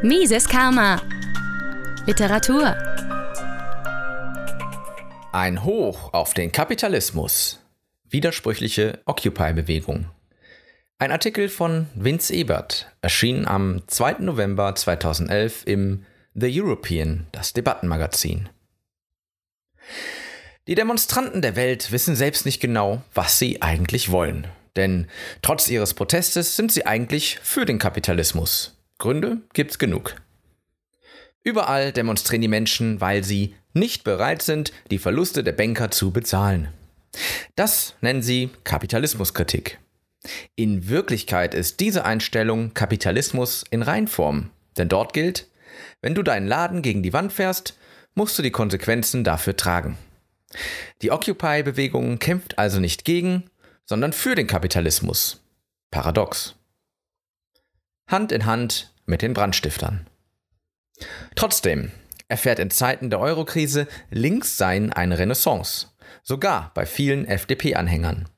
[0.00, 1.02] Mises Karma.
[2.06, 2.76] Literatur.
[5.32, 7.58] Ein Hoch auf den Kapitalismus.
[8.08, 10.06] Widersprüchliche Occupy-Bewegung.
[11.00, 14.18] Ein Artikel von Vince Ebert erschien am 2.
[14.20, 18.48] November 2011 im The European, das Debattenmagazin.
[20.68, 24.46] Die Demonstranten der Welt wissen selbst nicht genau, was sie eigentlich wollen.
[24.76, 25.08] Denn
[25.42, 28.77] trotz ihres Protestes sind sie eigentlich für den Kapitalismus.
[28.98, 30.16] Gründe gibt's genug.
[31.44, 36.68] Überall demonstrieren die Menschen, weil sie nicht bereit sind, die Verluste der Banker zu bezahlen.
[37.56, 39.78] Das nennen sie Kapitalismuskritik.
[40.56, 44.50] In Wirklichkeit ist diese Einstellung Kapitalismus in Reinform.
[44.76, 45.46] Denn dort gilt,
[46.02, 47.78] wenn du deinen Laden gegen die Wand fährst,
[48.14, 49.96] musst du die Konsequenzen dafür tragen.
[51.02, 53.44] Die Occupy-Bewegung kämpft also nicht gegen,
[53.84, 55.40] sondern für den Kapitalismus.
[55.90, 56.57] Paradox.
[58.08, 60.06] Hand in Hand mit den Brandstiftern.
[61.34, 61.92] Trotzdem
[62.28, 65.88] erfährt in Zeiten der Eurokrise Linkssein eine Renaissance,
[66.22, 68.28] sogar bei vielen FDP-Anhängern.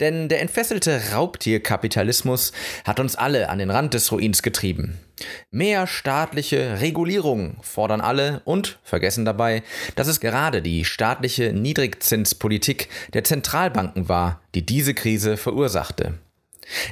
[0.00, 2.52] Denn der entfesselte Raubtierkapitalismus
[2.84, 4.98] hat uns alle an den Rand des Ruins getrieben.
[5.50, 9.62] Mehr staatliche Regulierung fordern alle und vergessen dabei,
[9.94, 16.18] dass es gerade die staatliche Niedrigzinspolitik der Zentralbanken war, die diese Krise verursachte.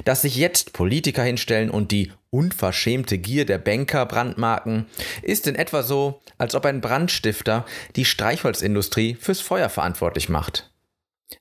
[0.05, 4.87] Dass sich jetzt Politiker hinstellen und die unverschämte Gier der Banker brandmarken,
[5.21, 10.71] ist in etwa so, als ob ein Brandstifter die Streichholzindustrie fürs Feuer verantwortlich macht.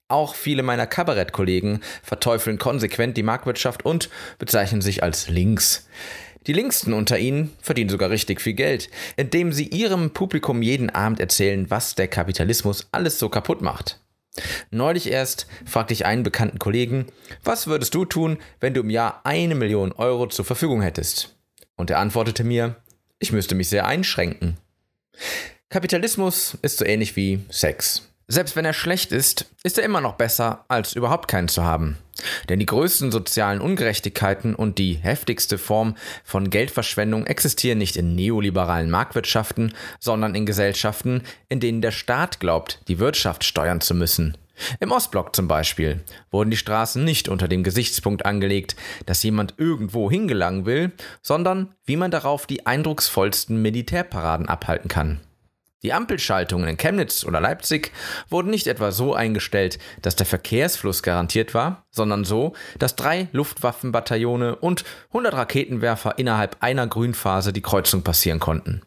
[0.08, 5.88] Auch viele meiner Kabarettkollegen verteufeln konsequent die Marktwirtschaft und bezeichnen sich als links.
[6.46, 11.20] Die Linksten unter ihnen verdienen sogar richtig viel Geld, indem sie ihrem Publikum jeden Abend
[11.20, 14.00] erzählen, was der Kapitalismus alles so kaputt macht.
[14.70, 17.06] Neulich erst fragte ich einen bekannten Kollegen,
[17.44, 21.36] was würdest du tun, wenn du im Jahr eine Million Euro zur Verfügung hättest?
[21.76, 22.76] Und er antwortete mir,
[23.18, 24.56] ich müsste mich sehr einschränken.
[25.68, 28.08] Kapitalismus ist so ähnlich wie Sex.
[28.28, 31.98] Selbst wenn er schlecht ist, ist er immer noch besser, als überhaupt keinen zu haben.
[32.48, 38.90] Denn die größten sozialen Ungerechtigkeiten und die heftigste Form von Geldverschwendung existieren nicht in neoliberalen
[38.90, 44.36] Marktwirtschaften, sondern in Gesellschaften, in denen der Staat glaubt, die Wirtschaft steuern zu müssen.
[44.80, 46.00] Im Ostblock zum Beispiel
[46.30, 51.96] wurden die Straßen nicht unter dem Gesichtspunkt angelegt, dass jemand irgendwo hingelangen will, sondern wie
[51.96, 55.20] man darauf die eindrucksvollsten Militärparaden abhalten kann.
[55.82, 57.90] Die Ampelschaltungen in Chemnitz oder Leipzig
[58.28, 64.54] wurden nicht etwa so eingestellt, dass der Verkehrsfluss garantiert war, sondern so, dass drei Luftwaffenbataillone
[64.56, 68.82] und 100 Raketenwerfer innerhalb einer Grünphase die Kreuzung passieren konnten.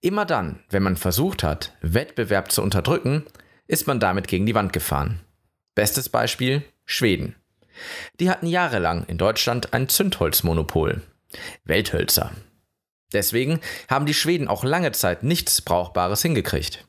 [0.00, 3.24] Immer dann, wenn man versucht hat, Wettbewerb zu unterdrücken,
[3.68, 5.20] ist man damit gegen die Wand gefahren.
[5.76, 7.36] Bestes Beispiel Schweden.
[8.20, 11.02] Die hatten jahrelang in Deutschland ein Zündholzmonopol.
[11.64, 12.32] Welthölzer.
[13.14, 16.86] Deswegen haben die Schweden auch lange Zeit nichts Brauchbares hingekriegt.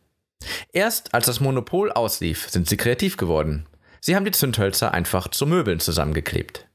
[0.73, 3.65] Erst als das Monopol auslief, sind sie kreativ geworden.
[4.01, 6.67] Sie haben die Zündhölzer einfach zu Möbeln zusammengeklebt.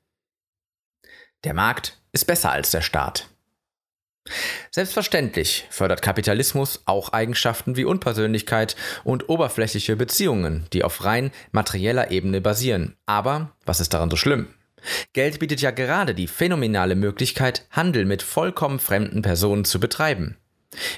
[1.45, 3.29] Der Markt ist besser als der Staat.
[4.71, 12.41] Selbstverständlich fördert Kapitalismus auch Eigenschaften wie Unpersönlichkeit und oberflächliche Beziehungen, die auf rein materieller Ebene
[12.41, 12.97] basieren.
[13.07, 14.55] Aber was ist daran so schlimm?
[15.13, 20.37] Geld bietet ja gerade die phänomenale Möglichkeit, Handel mit vollkommen fremden Personen zu betreiben.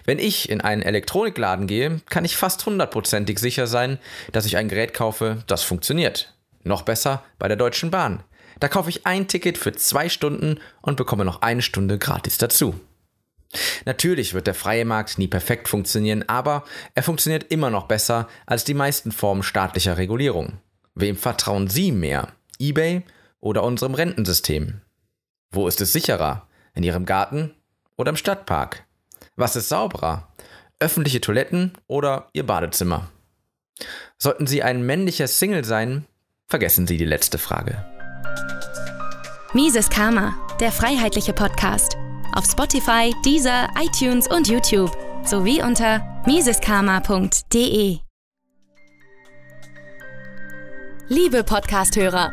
[0.04, 3.98] Wenn ich in einen Elektronikladen gehe, kann ich fast hundertprozentig sicher sein,
[4.32, 6.34] dass ich ein Gerät kaufe, das funktioniert.
[6.62, 8.22] Noch besser bei der Deutschen Bahn.
[8.60, 12.78] Da kaufe ich ein Ticket für zwei Stunden und bekomme noch eine Stunde gratis dazu.
[13.84, 18.65] Natürlich wird der freie Markt nie perfekt funktionieren, aber er funktioniert immer noch besser als
[18.65, 20.59] die meisten Formen staatlicher Regulierung.
[20.94, 22.28] Wem vertrauen Sie mehr?
[22.59, 23.03] eBay
[23.42, 24.80] oder unserem Rentensystem?
[25.50, 26.47] Wo ist es sicherer?
[26.75, 27.54] In Ihrem Garten
[27.98, 28.86] oder im Stadtpark?
[29.36, 30.28] Was ist sauberer?
[30.80, 33.10] Öffentliche Toiletten oder Ihr Badezimmer?
[34.16, 36.06] Sollten Sie ein männlicher Single sein,
[36.48, 37.84] vergessen Sie die letzte Frage.
[39.53, 41.97] Mises Karma, der freiheitliche Podcast.
[42.33, 44.97] Auf Spotify, Deezer, iTunes und YouTube
[45.27, 47.98] sowie unter miseskarma.de.
[51.09, 52.33] Liebe Podcasthörer,